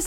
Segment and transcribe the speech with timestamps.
[0.00, 0.06] 大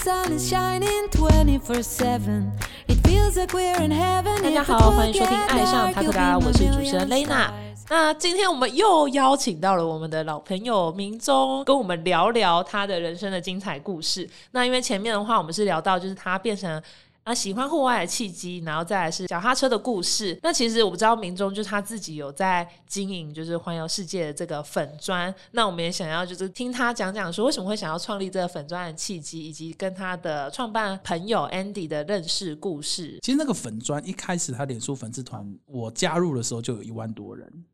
[4.50, 7.54] 家好，欢迎收听《爱上塔可达》，我是主持人雷娜。
[7.90, 14.27] 那今天我们又邀请到了我们的老朋友明宗，跟我们聊聊他的人生的精彩故事。
[14.50, 16.82] 那因为前面的话，我们是聊到就是他变成。
[17.23, 20.37] 啊喜欢户外的契机，然后再来是脚踏车的故事。
[20.43, 25.33] 那其实我不知道明中就是他自己有在经营就是环游世界的这个粉砖。
[25.51, 33.17] 那我们也想要就是听他讲讲说为什么会想要创立这个粉砖的契机，以及跟他的创办朋友 Andy 的认识故事。
[33.22, 37.66] 其实那个粉砖一开始他脸书粉丝团，我加入的时候就有一万多人。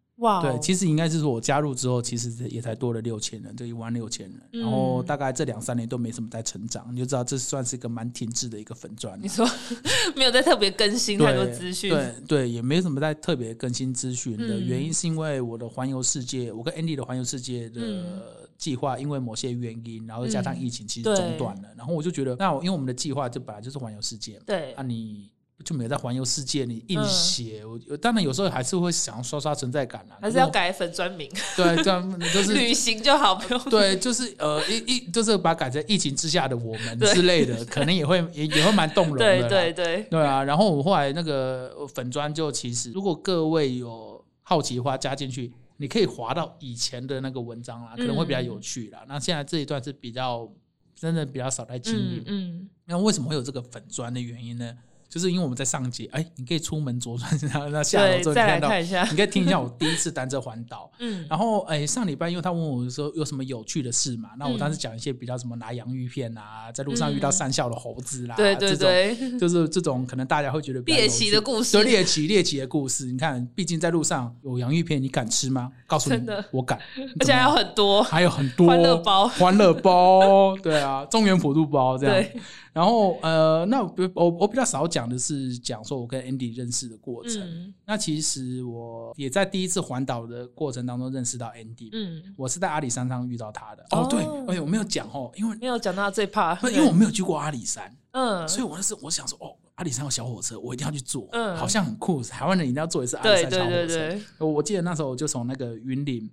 [0.41, 4.39] 对，其实应该是说我加入之后，其实也才多了六千人，这一万六千人。
[4.51, 9.19] 嗯然后大概这两三年都没什么在成长，你就知道这算是一个蛮停滞的一个粉砖了。
[9.21, 9.47] 你说
[10.15, 18.21] 没有在特别更新太多资讯，对对，也没什么在特别更新资讯的嗯原因，是因为我的环游世界，我跟 Andy 的环游世界的嗯
[18.57, 21.69] 计划，因为某些原因，然后加上嗯疫情，其实中断了。
[21.77, 25.29] 然后我就觉得，那我因为我们的计划就本来就是环游世界嘛，对啊你。
[25.63, 39.49] 就没有在环游世界，你硬嗯写，我我当然有时候还是会想要刷刷存在感啦，还是要改粉专名，对，这样就是旅行就好，不用对，就是呃一一就是把改成疫情之下的我们之类的，可能也会也也会蛮动容的对啦。
[39.49, 49.03] 对对，对啊，然后我后来那个呃粉砖就其实，如果各位有好奇的话，加进去，你可以滑到以前的那个文章啦，可能会比较有趣啦。
[49.07, 50.49] 那现在这一段是比较
[50.95, 52.23] 真的比较少在经嗯营。
[52.27, 54.73] 嗯，那为什么会有这个粉砖的原因呢？
[55.09, 60.91] 就是因为我们在上节，哎，你可以出门左转，然后那下楼之后你看到，看一下，你可以听一下我第一次单车环岛。
[60.99, 61.25] 嗯。
[61.29, 71.71] 然后，哎，上礼拜因为他问我说有什么有趣的事嘛，那我当时嗯讲一些比较什么拿洋芋片啊，在路上遇到山笑的猴子啦，对对对，就是这种可能大家会觉得比较猎奇的故事。
[71.71, 73.05] 就猎奇猎奇的故事。
[73.05, 75.71] 你看，毕竟在路上有洋芋片，你敢吃吗？
[75.87, 76.21] 告诉你
[76.51, 76.79] 我敢，
[77.19, 78.67] 而且还有很多，还有很多。
[78.67, 79.27] 欢乐包。
[79.27, 82.15] 欢乐包，对啊，中原普渡包这样。
[82.15, 82.41] 对，
[82.73, 87.39] 然后呃，那我我我比较少讲的是讲说我跟 Andy 认识的过程。
[87.41, 91.89] 嗯那其实我也在第一次环岛的过程当中认识到 Andy。
[91.91, 93.83] 嗯，我是在阿里山上遇到他的。
[93.91, 103.69] 哦哦，对，而且我没有讲哦，因为没有讲到最怕，不因为我没有去过阿里山，嗯，所以我那时候我想说，哦，阿里山有小火车，我一定要去坐，嗯好像很酷，台湾人一定要坐一次阿里山小火车。
[103.69, 106.29] 对对对，我我记得那时候我就从那个云林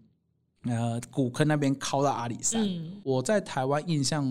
[0.65, 2.63] 呃古坑那边靠到阿里山。
[2.63, 4.25] 嗯，我在台湾印象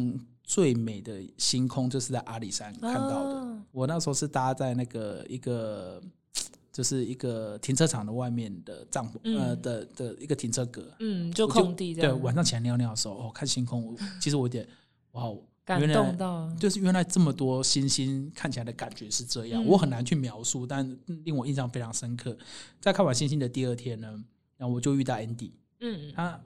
[0.45, 3.29] 最美的星空就是在阿里山看到的。
[3.39, 3.61] 哦。
[3.71, 6.01] 我那时候是搭在那个一个。
[6.75, 14.67] 就是一个停车场的外面的帐篷，呃嗯的的一个停车格，嗯，就我空地对，晚上起来尿尿的时候，哦，看星空， 其实我有点
[15.13, 15.23] 哇，
[15.63, 19.65] 感动到，就是原来这么多星星看起来的感觉是这样，嗯。
[19.65, 20.85] 我很难去描述，但
[21.23, 22.37] 令我印象非常深刻。
[22.81, 24.07] 在看完星星的第二天呢，
[24.57, 26.11] 然后我就遇到 Andy，嗯。
[26.13, 26.37] 他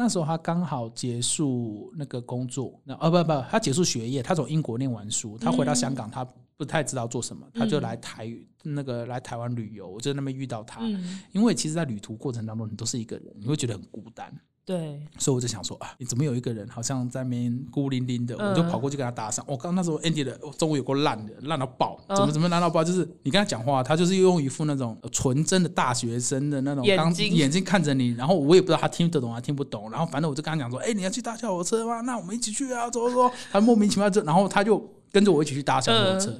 [0.00, 6.24] 那时候他刚好结束那个工作，那哦不不，他结束学业，他从英国念完书，他回到香港，他
[6.56, 8.32] 不太知道做什么，他就来台
[8.62, 10.82] 那个来台湾旅游，我就在那边遇到他。
[10.82, 14.32] 嗯，因为其实，在旅途过程当中，你都是一个人，你会觉得很孤单。
[14.68, 18.36] 对，所以我就想说啊，你怎么有一个人好像在那边孤零零的？
[18.38, 19.40] 嗯我就跑过去跟他搭讪。
[19.46, 22.84] 我、刚那时候 Andy 的中午有够烂的，烂到爆，嗯怎么怎么烂到爆？
[22.84, 29.90] 就是你跟他讲话，他就是用一副那种呃纯真的大学生的那种刚眼睛眼睛看着你，然后我也不知道他听得懂还听不懂。
[29.90, 32.02] 然后反正我就跟他讲说，哎、你要去搭小火车吗？
[32.02, 33.34] 那我们一起去啊，走走走。
[33.50, 36.38] 他莫名其妙就，然后他就跟着我一起去搭小火车。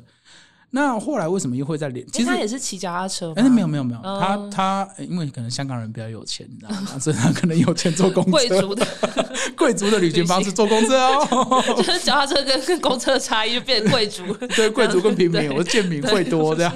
[0.71, 2.05] 那后来为什么又会在连？
[2.09, 6.99] 其其实实他也是骑脚踏车吗，哎、没有没有没有，哦他他呃因为可能香港人比较有钱，你知道吗？
[6.99, 8.87] 所以他可能有钱坐公车，贵族的，
[9.57, 14.23] 贵族的旅行方式坐公车哦， 就是脚踏车跟跟公车的差异就变成贵族，
[14.55, 16.73] 对，贵族跟平民，我是贱民会多这样。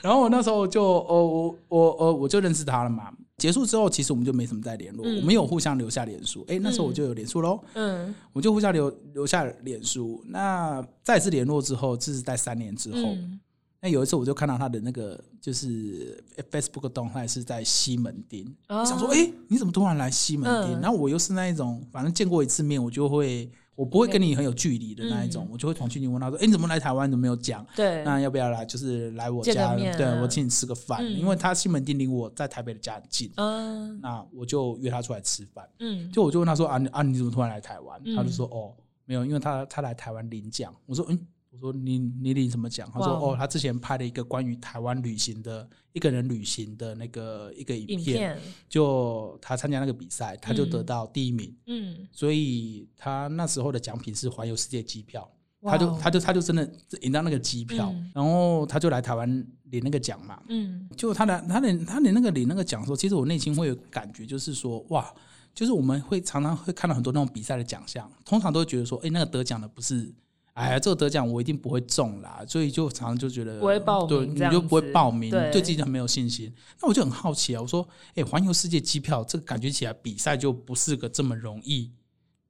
[0.00, 3.04] 然后我那时候就哦我我呃我就认识他了嘛。
[3.38, 6.44] 结束之后，其实我们就没什么再联络，嗯我们有互相留下脸书。
[6.48, 10.22] 哎，那时候我就有脸书喽，嗯我就互相留留下脸书。
[10.26, 12.98] 那再次联络之后，这是在三年之后。
[13.14, 13.40] 嗯
[13.80, 20.76] 那有一次我就看到他的那个就是 Facebook 动态是在西门町，哦想说，哎、你怎么突然来西门町？
[20.76, 27.08] 嗯然后我又是那一种，反正见过一次面，我就会，我不会跟你很有距离的那一种，嗯我就会同去你问他说，哎、你怎么来台湾？
[27.08, 27.64] 你怎么没有讲？
[27.76, 28.64] 对，那要不要来？
[28.64, 35.64] 就是来我家，对我请你吃个饭，嗯因为他西门町离我在台北的家很近，嗯那我就约他出来吃饭。
[35.78, 38.00] 嗯，就我就问他说，啊你啊，你怎么突然来台湾？
[38.04, 40.74] 嗯他就说，哦，没有，因为他他来台湾领奖。
[40.84, 41.16] 我说，嗯。
[41.50, 42.88] 我说你你领什么奖？
[42.92, 55.28] 他说哦，他之前拍了一个关于台湾旅行的一个人旅行的那个一个影影片，片，就他参加那个比赛，他就得嗯到第一名，嗯，所以他那时候的奖品是环游世界机票，
[55.62, 58.10] 他就哦他就他就真的赢到那个机票，嗯。
[58.14, 59.28] 然后他就来台湾
[59.70, 60.42] 领那个奖嘛。
[60.48, 60.88] 嗯。
[60.96, 65.12] 就他的他领他领那个领那个奖的时候，其实我内心会有感觉，就是说哇，
[65.54, 70.12] 就是我们会常常会看到很多那种比赛的奖项，通常都会觉得说，哎、那个得奖的不是
[70.58, 76.52] 哎呀，这个得奖我一定不会中啦，所以就常常就觉得不会报名对，你就不会报名，对对自己很没有信心。
[76.82, 81.92] 那我就很好奇啊，我说，哎，环游世界机票这个感觉起来比赛就不是个这么容易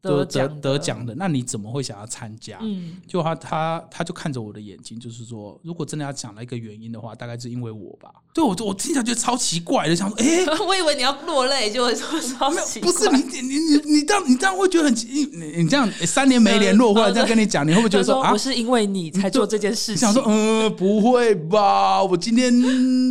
[0.01, 2.59] 得得奖得奖的，那你怎么会想要参加？
[2.63, 8.09] 嗯，就他他他就看着我的眼睛，就是说，如果真的要讲了一个原因的话，大概是因为我吧。
[8.33, 18.39] 对我我听起来觉得超奇怪的，想说，哎、 我以为你要落泪，就会说超奇，不是你你你你你这样你这样会觉得很奇你你你这样三年没联络，嗯或者这样跟你讲，你会不会觉得说啊他说我？
[18.39, 22.03] 是因为你才做这件事情，想说，嗯，不会吧？
[22.05, 22.55] 我今天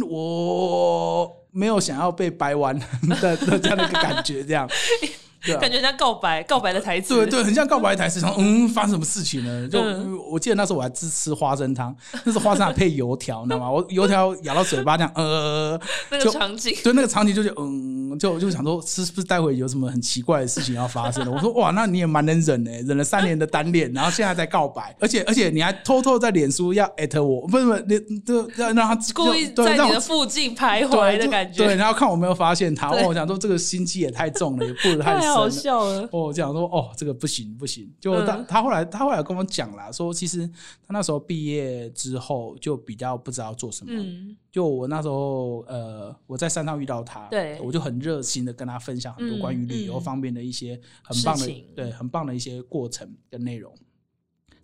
[0.09, 2.79] 我没有想要被掰弯
[3.21, 4.65] 的的这样的一个感觉，这样。
[5.45, 9.67] 对啊感觉像告白告白的台词，对对，很像告白的台词，然后嗯，发生什么事情呢？
[9.71, 11.95] 就、嗯我记得那时候我还只吃花生汤，
[12.25, 13.71] 那是花生还配油条，你知道吗？
[13.71, 15.79] 我油条咬到嘴巴这样，呃，
[16.11, 21.31] 那个就场景，对那个场景就觉得嗯，就就想说是不是待会有什么很奇怪的事情要发生了？
[21.31, 35.47] 我说哇，那你也蛮能忍的，忍了三年的单恋，然后现在在告白，而且而且你还偷偷在脸书要艾特我，不是不是，你就要让他故意在你的附近徘徊的感觉对，然后看我没有发现他， 哦我想说这个心机也太重了，也不得太太好。
[35.49, 36.07] 笑了。
[36.11, 37.91] 哦，这样说哦，这个不行不行。
[37.99, 40.47] 就他、嗯他后来他后来跟我讲啦，说其实
[40.85, 43.91] 他那时候毕业之后就比较不知道做什么。
[43.93, 53.73] 嗯就我那时候呃我在山上遇到他，对我就很热心的跟他分享很多嗯关于旅游嗯方面的一些很棒的、对很棒的一些过程跟内容。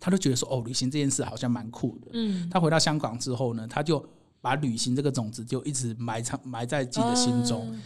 [0.00, 2.08] 他就觉得说哦，旅行这件事好像蛮酷的。
[2.12, 4.04] 嗯，他回到香港之后呢，他就
[4.40, 7.68] 把旅行这个种子就一直埋藏埋在自己的心中。
[7.72, 7.82] 嗯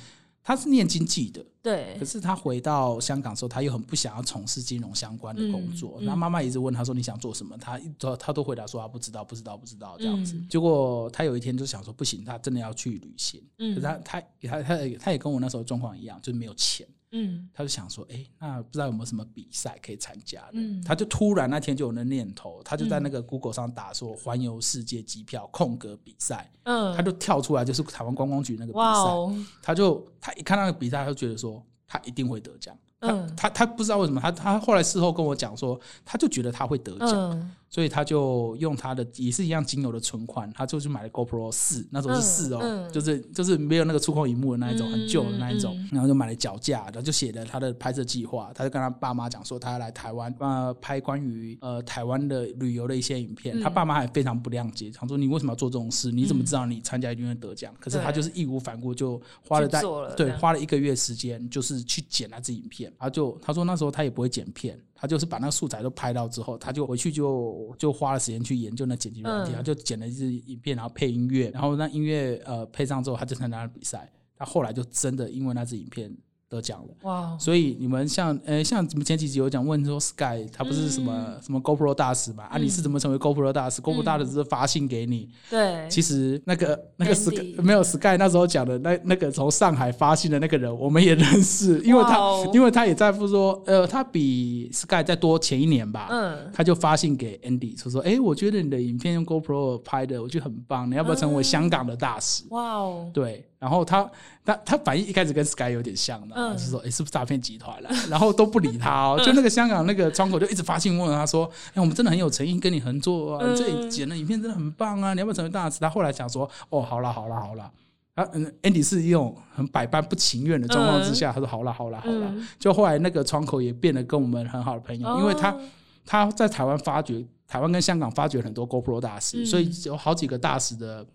[0.48, 5.98] 他是念经济的，对可，是他回到香港之后，他又很不想要从事金融相关的工作。
[6.00, 7.78] 那、妈妈一直问他说：“你想做什么？”他
[8.16, 10.36] 他都回答说：“他不知道，不知道，不知道。”这样子。
[10.36, 13.42] 嗯结果他有一天就想说：“不行，他真的要去旅行。
[13.58, 16.88] 嗯可是他他他他他也跟我那时候状况一样，就是没有钱。
[17.12, 17.48] 嗯。
[17.52, 20.82] 他就想说：“哎、那不知道有没有什么比赛可以参加的？”嗯。
[20.82, 28.84] 他就突然那天就有那念头，他就在那个 Google 上打说“环游世界机票空格比赛”，嗯，他就跳出来就是台湾观光局那个比赛。
[28.84, 32.76] 哦，他就他一看那个比赛，他就觉得说他一定会得奖。
[33.00, 33.36] 他、嗯。
[33.36, 42.92] 他他不知道为什么，他他后来事后跟我讲说，他就觉得他会得奖，嗯所以他就用他的也是一样仅有的存款，他就去买了 GoPro 四，那时候是四哦，嗯嗯。
[42.92, 53.60] 就是就是没有那个触控荧幕的那一种，嗯很旧的那一种，嗯然后就买了脚架，然后就写了他的拍摄计划，他就跟他爸妈讲说他要来台湾呃拍关于呃台湾的旅游的一些影片，嗯。
[53.60, 56.10] 他爸妈还非常不谅解，想说你为什么要做这种事？
[56.10, 57.74] 你怎么知道你参加一定会得奖？
[57.78, 59.82] 可是他就是义无反顾就花了去在
[60.16, 62.92] 对花了一个月时间，就是去剪那支影片。
[62.98, 74.10] 他就他说那时候他也不会剪片，他就是把那个素材都拍到之后，他就回去就就花了时间去研究那剪辑软件，嗯他就剪了一支影片，然后配音乐，然后那音乐呃配上之后，他就参加了比赛。
[74.36, 76.12] 他后来就真的因为那支影片
[76.48, 76.88] 得奖了。
[77.02, 82.44] 哇哦，所以你们像呃像我们前几集有讲问说 Sky 他不是什么、嗯什么 GoPro 大使嘛？
[82.44, 92.50] 啊，你是怎么成为 GoPro 大使、g o p r o 大使只是发信给你，对，其实那个那个 Sky 没有 Sky 那时候讲的那那个从上海发信的那个人，我们也认识，因为他、哦。
[92.52, 96.50] 因为他也在乎说，呃，他比 Sky 再多前一年吧，嗯。
[96.52, 102.44] 他就发信给 Andy 说说，哎、我觉得你的影片用 GoPro 拍的，我觉得很棒，你要不要成为香港的大使？
[102.50, 104.08] 哇哦，对，然后他
[104.44, 107.90] 他他反应一开始跟 Sky 有点像的，嗯就是说，哎、是不是诈骗集团了？
[108.08, 111.44] 然后都不理他哦，就那个香港那个窗口就一直发信问他说，
[111.74, 115.80] 哎、我们真的很有诚意跟你合作啊，这里剪的影片真的很棒啊，你要不要成为大使？
[115.80, 117.70] 他后来想说，哦，好了好了好了。
[118.14, 122.26] 啊，嗯，Andy 是一种很百般不情愿的状况之下，他说好了好了好了。
[122.34, 125.60] 嗯就后来那个窗口也变得跟我们很好的朋友，因为他哦
[126.04, 131.06] 他在台湾发掘，台湾跟香港发掘很多 GoPro 大使，嗯所以有好几个大使的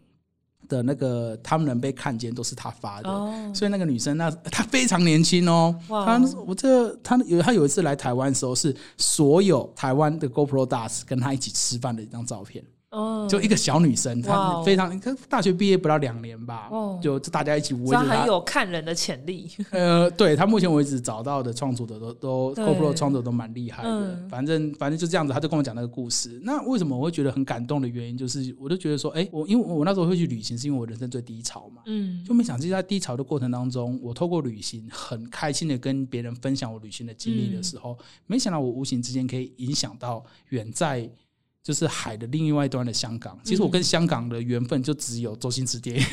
[0.68, 3.10] 的那个他们能被看见都是他发的。
[3.10, 6.06] 哦，所以那个女生那她非常年轻哦，哇。
[6.06, 14.64] 她我这她有她有一次来台湾的时候，是所有台湾的 GoPro 大使跟她一起吃饭的一张照片，哦，就一个小女生，她哦。
[14.64, 18.28] 非常，她大学毕业不到两年吧哦，就就大家一起围着很。
[18.28, 22.64] 有看人的潜力， 呃，对他目前为止找到的创作者都都对。
[22.64, 24.30] GoPro 创作者都蛮厉害的，嗯。
[24.30, 26.40] 反正反正就这样子，她就跟我讲那个故事。
[26.44, 32.24] 那为什么我会觉得很感动的原因，就是我就觉得说，哎、我因为我那时候会去旅行，是因为我人生最低潮嘛，嗯。
[32.24, 37.98] 就没想到在低潮的过程当中，我透过旅行很开心的跟别人分享我旅行的经历的时候，
[38.28, 41.10] 没想到我无形之间可以影响到远在。
[41.64, 46.04] 就是海的另外一端的香港，其实我跟香港的缘分就只有周星驰电影。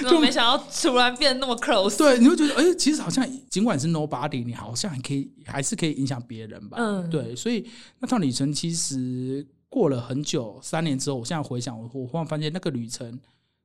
[0.08, 6.78] 就没想到突然变得那么 close，对，你会觉得，哎、其实好像尽管是 nobody，你好像还可以，还是可以影响别人吧。
[6.80, 13.20] 嗯对，所以那趟旅程其实过了很久，三年之后，我现在回想，我我忽然发现那个旅程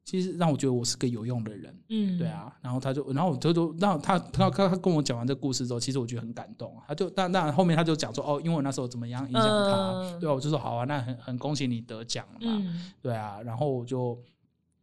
[0.05, 1.75] 其实让我觉得我是个有用的人。
[1.89, 6.73] 嗯，对，啊，然后他就，然后我就就让他他他他跟我讲完这故事之后，其实我觉得很感动。
[6.87, 14.17] 他就但但后面他就讲说，哦，因为我那时候怎么样影响他，呃对啊，我就说好啊，那很很恭喜你得奖了嘛，嗯，对啊，然后我就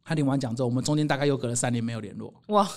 [0.04, 2.68] 他领完奖之后，我们中间大概又隔了三年没有联络，哇，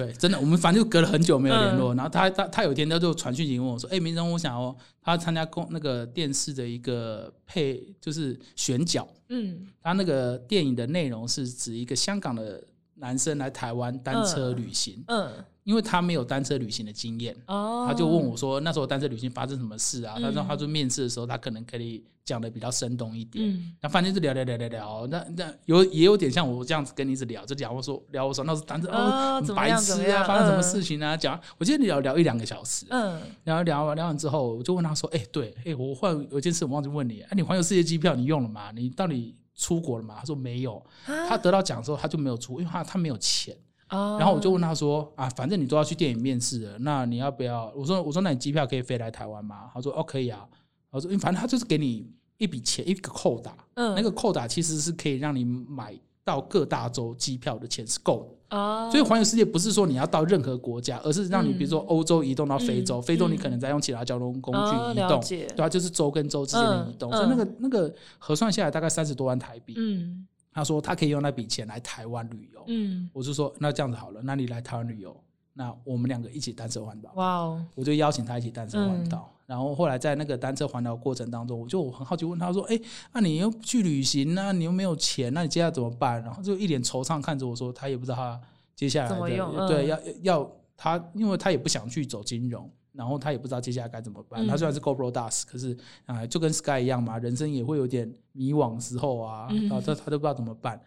[0.00, 1.94] 对，真的，我们反正就隔了很久没有联嗯络。
[1.94, 9.06] 然后他他他有一天他就传讯息问我说：“哎、明生，我想哦他参加公那个电视的一个配，就是选角。
[9.28, 12.62] 嗯他那个电影的内容是指一个香港的
[13.00, 15.28] 男生来台湾单车旅行，嗯，
[15.64, 20.14] 因为他没有单车旅行的经验，哦，他就问我说：那时候单车旅行发生什么事啊？
[20.18, 20.22] 嗯。
[20.22, 23.44] 他说他说面试的时候，他可能可以讲的比较生动一点。
[23.48, 23.72] 嗯。
[23.80, 31.16] 那反正就聊聊聊聊聊，那那有也有点像我这样子跟你一直聊，就聊我说聊我说那时候单车很白痴啊，发生什么嗯事情啊？
[31.16, 33.20] 讲，我记得聊聊一两个小时，嗯。
[33.44, 38.70] 聊聊聊完之后，我就问他说：“哎、对，哎、我忽然有一件事我忘记问你，哎、你环游世界机票你用了吗？
[38.74, 43.56] 你到底出国了吗？”他说没有，他得到奖之后他就没有出，因为他他没有钱。
[43.90, 50.46] 哦，然后我就问他说：“啊，反正你都要去电影面试了，那你要不要？”我说：“我说那你机票可以飞来台湾吗？”他说：“哦，可以啊。”
[50.90, 55.92] 我说：“因为反正他就是给你一笔钱，一个扣打，嗯那个扣打其实是可以让你买
[56.24, 58.56] 到各大洲机票的钱是够的。
[58.56, 65.20] 哦，所以环游世界不是说你要到任何国家，而是让你嗯比如说欧洲移动到非洲，嗯非洲你嗯可能再用其他交通工哦具移动，
[65.56, 69.74] 对啊，就是州跟州之间的移动，嗯所以那个那个核算下来大概三十多万台币。
[69.76, 75.16] 嗯他说他可以用那笔钱来台湾旅游，嗯，我就说那这样子好了，那你来台湾旅游，
[75.52, 77.12] 那我们两个一起单车环岛。
[77.14, 79.32] 哇哦，我就邀请他一起单车环岛。
[79.50, 82.80] 嗯然后后来在那个单车环岛过程当中，我就很好奇问他说：“哎、
[83.12, 88.40] 那、你又去旅行那、你又没有钱，那你接下来怎么办？”然后就一脸惆怅看着我说：“他也不知道他
[88.76, 94.44] 接下来怎么的用嗯对要要他，因为他也不想去走金融。”然后他也不知道接下来该怎么办。
[94.44, 95.76] 嗯他虽然是 GoPro Das，可是
[96.06, 100.80] 啊、就跟 Sky 一样嘛，人生也会有点迷惘时候啊，嗯然后他他都不知道怎么办。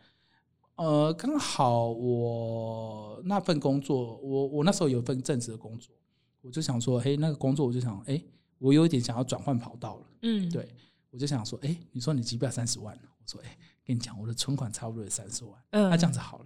[0.76, 5.94] 呃，刚好我那份工作，我我那时候有一份正职的工作，
[6.42, 8.22] 我就想说，嘿，那个工作我就想，哎，
[8.64, 10.06] 我有一点想要转换跑道了。
[10.22, 10.74] 嗯，对，
[11.10, 16.46] 我就想说，哎，你说你机票三十万，我说，哎，跟你讲，我的存款差不多有三十万，嗯，那这样子好了，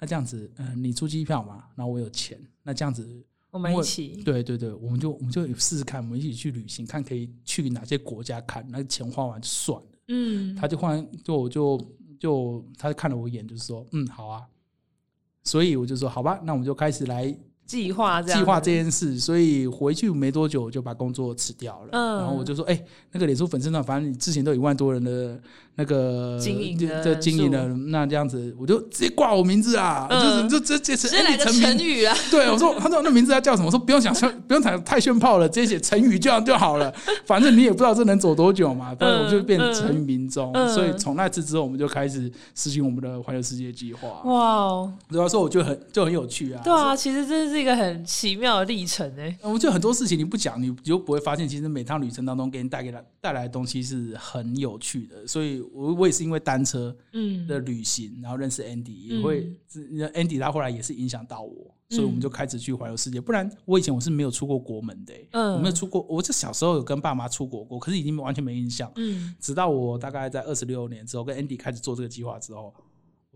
[0.00, 3.06] 那这样子，嗯、你出机票嘛，然后我有钱，那这样子，
[3.50, 9.88] 我们一起，对对对，我们就我们就试试看，我们一起去旅行，看可以去哪些国家看，那钱花完就算了。
[10.08, 11.78] 嗯，他就忽然就我就
[12.18, 14.48] 就他看了我一眼，就是说，嗯，好啊。
[15.44, 17.34] 所以我就说，好吧，那我们就开始来
[17.68, 19.20] 计划这样计划这件事。
[19.20, 21.88] 所以回去没多久，就把工作辞掉了。
[21.92, 22.82] 嗯然后我就说，哎、
[23.12, 25.40] 那个脸书粉丝团，反正你之前都有一万多人的
[25.78, 31.78] 那个经营的这经营的，那这样子，我就直接挂我名字啊，嗯就是就直接直直接来个成。
[31.78, 33.66] 语啊， 对，我说，他说那名字要叫什么？
[33.66, 34.12] 我说不用想，
[34.48, 36.92] 不用想太炫炮了，直接写成语这样就好了。
[37.24, 40.52] 反正你也不知道这能走多久嘛，反正我就变成成语民众。
[40.52, 44.08] 嗯所以从那次之后，我们就开始实行我们的环游世界计划。
[44.24, 46.60] 哇哦，主要说我觉得很就很有趣啊。
[46.64, 55.26] 对啊，其实这是一个很奇妙的历程哎，我觉得很多事情你不讲，你就不会发现，其实每趟旅程当中给你带给来带来的东西是很有趣的。
[55.26, 57.46] 所以我我也是因为单车嗯。
[57.46, 59.56] 的旅行，然后认识 Andy，也会、
[60.14, 63.20] Andy 他后来也是影响到我，所以我们就开始去环游世界。
[63.20, 68.92] 不然我以前我是没有出过国门的、欸，嗯我没有出过，我这小时候有跟爸妈出国过，可是已经完全没印象。
[68.96, 69.34] 嗯。
[69.40, 72.74] 直到我大概在二十六年之后，跟 Andy 开始做这个计划之后，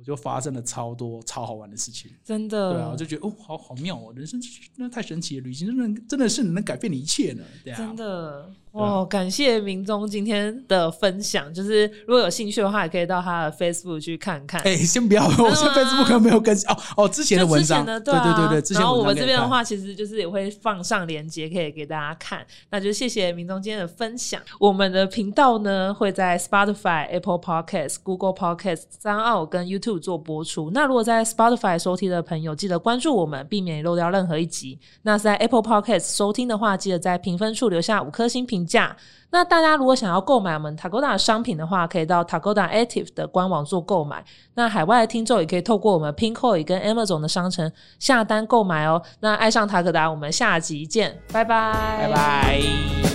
[0.02, 2.10] 我就发生了超多超好玩的事情。
[2.24, 4.40] 真的，对啊，我就觉得哦，好好妙哦，人生
[4.76, 7.42] 真的太神奇了，旅行真的真的是能改变你一切呢。
[7.62, 8.42] 对啊，真的
[8.72, 9.04] 对啊哇！
[9.04, 14.60] 感谢明宗今天的分享，就是如果有兴趣的话，也可以到他的 Facebook 去看看。
[14.62, 22.44] 哎、先不要，我现在 Facebook 没有更新哦哦，之前的文章，对啊对对，之前然后我们这边的话，其实就是也会放上链接，可以给大家看。
[22.70, 24.40] 那就谢谢明宗今天的分享。
[24.58, 30.70] 我们的频道呢会在 Spotify、Apple Podcast、Google Podcast、三奥跟 YouTube 做播出。
[30.72, 34.78] 那如果在 Spotify 收听的朋友，记得关注我们，避免漏掉任何一集。
[35.02, 38.96] 那在 Apple Podcast 收听的话，记得在评分处留下五颗星评价。
[39.30, 44.22] 那大家如果想要购买我们 Tagoda 的商品的话，可以到 Tagoda Active 的官网做购买。
[44.54, 49.02] 那海外的听众也可以透过我们 Pinkoi 跟 Amazon 的商城下单购买哦。
[49.20, 51.72] 那爱上塔可达，我们下集见，拜拜，
[52.08, 53.11] 拜拜。